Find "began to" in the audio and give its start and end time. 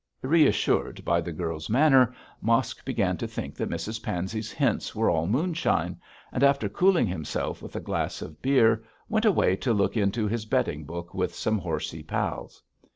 2.83-3.27